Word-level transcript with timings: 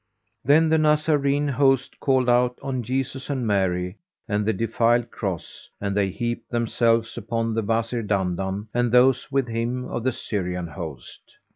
Then 0.43 0.69
the 0.69 0.79
Nazarene 0.79 1.47
host 1.47 1.99
called 1.99 2.27
out 2.27 2.57
on 2.63 2.81
Jesus 2.81 3.29
and 3.29 3.45
Mary, 3.45 3.99
and 4.27 4.47
the 4.47 4.51
defiled[FN#388] 4.51 5.11
Cross 5.11 5.69
and 5.79 5.95
they 5.95 6.09
heaped 6.09 6.49
themselves 6.49 7.19
upon 7.19 7.53
the 7.53 7.61
Wazir 7.61 8.01
Dandan 8.01 8.67
and 8.73 8.91
those 8.91 9.31
with 9.31 9.47
him 9.47 9.85
of 9.85 10.03
the 10.03 10.11
Syrian 10.11 10.69
host. 10.69 11.35